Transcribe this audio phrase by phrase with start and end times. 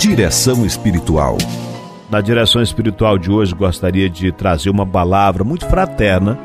[0.00, 1.36] Direção espiritual.
[2.08, 6.38] Na direção espiritual de hoje, gostaria de trazer uma palavra muito fraterna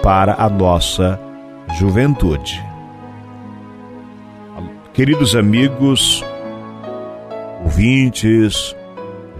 [0.00, 1.18] para a nossa
[1.76, 2.64] juventude.
[4.92, 6.24] Queridos amigos,
[7.64, 8.76] ouvintes,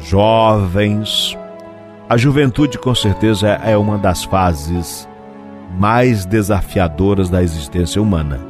[0.00, 1.38] jovens,
[2.08, 5.08] a juventude com certeza é uma das fases
[5.78, 8.40] mais desafiadoras da existência humana.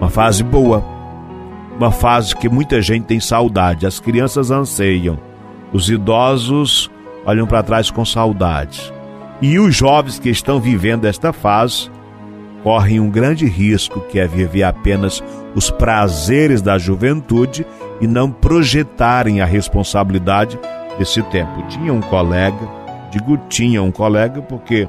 [0.00, 0.84] Uma fase boa,
[1.76, 5.18] uma fase que muita gente tem saudade, as crianças anseiam,
[5.72, 6.90] os idosos
[7.24, 8.92] olham para trás com saudade.
[9.42, 11.90] E os jovens que estão vivendo esta fase
[12.62, 15.22] correm um grande risco, que é viver apenas
[15.54, 17.66] os prazeres da juventude
[18.00, 20.58] e não projetarem a responsabilidade
[20.98, 21.62] desse tempo.
[21.68, 22.68] Tinha um colega,
[23.10, 24.88] digo tinha um colega porque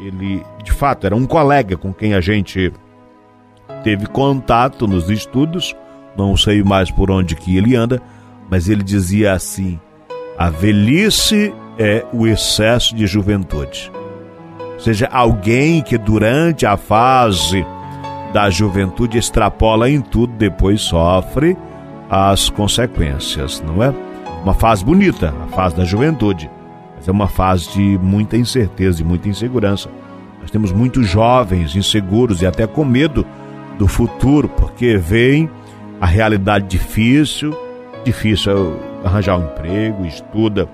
[0.00, 2.72] ele de fato era um colega com quem a gente
[3.82, 5.74] teve contato nos estudos,
[6.16, 8.00] não sei mais por onde que ele anda,
[8.50, 9.78] mas ele dizia assim:
[10.38, 13.90] a velhice é o excesso de juventude
[14.82, 17.64] seja alguém que durante a fase
[18.32, 21.56] da juventude extrapola em tudo, depois sofre
[22.10, 23.94] as consequências, não é?
[24.42, 26.50] Uma fase bonita, a fase da juventude,
[26.96, 29.88] mas é uma fase de muita incerteza e muita insegurança.
[30.40, 33.24] Nós temos muitos jovens inseguros e até com medo
[33.78, 35.48] do futuro, porque veem
[36.00, 37.56] a realidade difícil,
[38.04, 40.68] difícil é arranjar um emprego, estuda,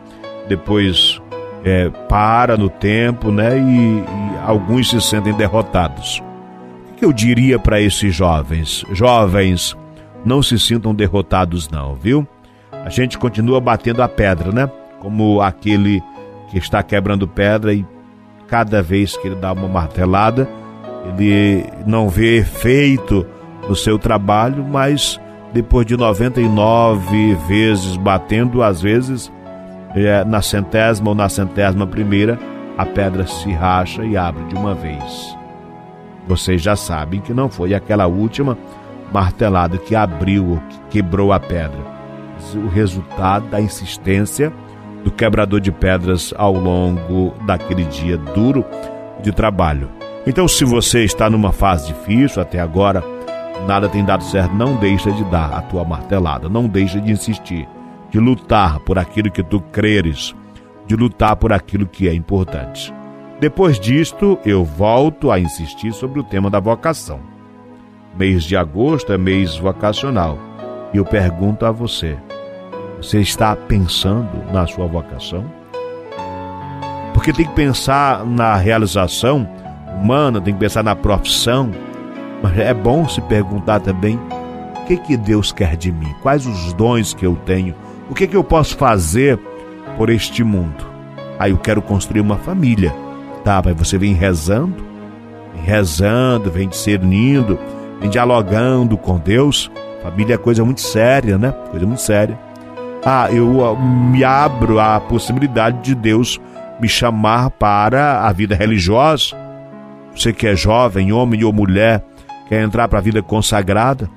[0.48, 1.20] depois
[1.64, 3.58] é, para no tempo, né?
[3.58, 6.22] E, e, alguns se sentem derrotados.
[6.90, 8.84] O que eu diria para esses jovens?
[8.92, 9.76] Jovens,
[10.24, 12.26] não se sintam derrotados, não, viu?
[12.72, 14.70] A gente continua batendo a pedra, né?
[15.00, 16.02] Como aquele
[16.50, 17.84] que está quebrando pedra e
[18.46, 20.48] cada vez que ele dá uma martelada,
[21.06, 23.26] ele não vê efeito
[23.68, 25.20] no seu trabalho, mas
[25.52, 29.32] depois de 99 vezes batendo, às vezes
[29.94, 32.38] é, na centésima ou na centésima primeira,
[32.76, 35.36] a pedra se racha e abre de uma vez.
[36.26, 38.56] Vocês já sabem que não foi aquela última
[39.12, 41.98] martelada que abriu ou que quebrou a pedra.
[42.54, 44.52] O resultado da insistência
[45.02, 48.64] do quebrador de pedras ao longo daquele dia duro
[49.22, 49.88] de trabalho.
[50.28, 53.02] Então, se você está numa fase difícil até agora,
[53.66, 57.66] nada tem dado certo, não deixa de dar a tua martelada, não deixa de insistir
[58.10, 60.34] de lutar por aquilo que tu creres,
[60.86, 62.92] de lutar por aquilo que é importante.
[63.40, 67.20] Depois disto, eu volto a insistir sobre o tema da vocação.
[68.14, 70.38] Mês de agosto é mês vocacional.
[70.92, 72.18] E eu pergunto a você:
[72.98, 75.50] você está pensando na sua vocação?
[77.14, 79.48] Porque tem que pensar na realização
[79.98, 81.70] humana, tem que pensar na profissão,
[82.42, 84.18] mas é bom se perguntar também:
[84.76, 86.14] o que, que Deus quer de mim?
[86.22, 87.74] Quais os dons que eu tenho?
[88.10, 89.38] O que, que eu posso fazer
[89.96, 90.86] por este mundo?
[91.38, 92.94] Aí ah, eu quero construir uma família.
[93.44, 94.84] Tá, mas você vem rezando,
[95.54, 97.58] vem rezando, vem discernindo,
[98.00, 99.70] vem dialogando com Deus.
[100.02, 101.52] Família é coisa muito séria, né?
[101.70, 102.38] Coisa muito séria.
[103.04, 106.40] Ah, eu me abro à possibilidade de Deus
[106.80, 109.36] me chamar para a vida religiosa.
[110.18, 112.04] Você que é jovem, homem ou mulher,
[112.48, 114.10] quer entrar para a vida consagrada?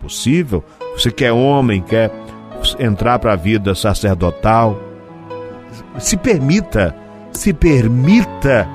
[0.00, 0.62] Possível.
[0.96, 2.12] Você que é homem, quer
[2.78, 4.80] entrar para a vida sacerdotal.
[5.98, 6.94] Se permita,
[7.32, 8.68] se permita,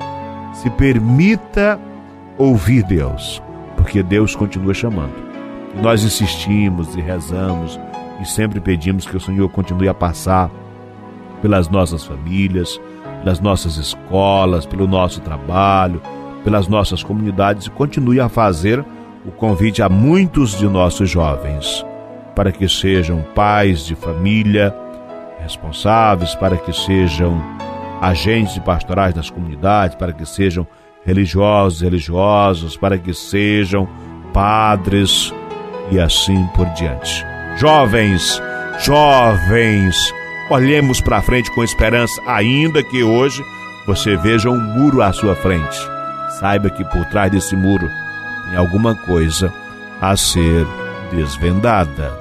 [0.52, 1.80] se permita
[2.36, 3.42] ouvir Deus,
[3.74, 5.14] porque Deus continua chamando.
[5.80, 7.80] Nós insistimos e rezamos
[8.20, 10.50] e sempre pedimos que o Senhor continue a passar
[11.40, 12.78] pelas nossas famílias,
[13.22, 16.02] pelas nossas escolas, pelo nosso trabalho,
[16.44, 18.84] pelas nossas comunidades e continue a fazer
[19.24, 21.84] o convite a muitos de nossos jovens
[22.34, 24.74] para que sejam pais de família
[25.40, 27.42] responsáveis, para que sejam
[28.00, 30.66] agentes pastorais das comunidades, para que sejam
[31.04, 33.88] religiosos religiosos, para que sejam
[34.32, 35.32] padres
[35.90, 37.24] e assim por diante.
[37.56, 38.40] Jovens,
[38.80, 39.96] jovens,
[40.50, 43.44] olhemos para frente com esperança, ainda que hoje
[43.86, 45.91] você veja um muro à sua frente.
[46.38, 47.88] Saiba que por trás desse muro
[48.48, 49.52] tem alguma coisa
[50.00, 50.66] a ser
[51.10, 52.12] desvendada.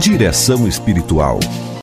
[0.00, 1.38] Direção espiritual.